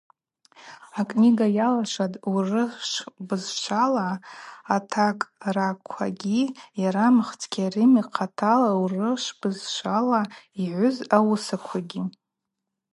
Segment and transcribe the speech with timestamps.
[0.99, 4.09] Акнига йалашватӏ урышв бызшвала
[4.75, 6.41] атакӏраквагьи
[6.81, 10.21] йара Мыхц Кьарим йхъатала урышв бызшвала
[10.61, 12.01] йгӏвыз ауысаквагьи.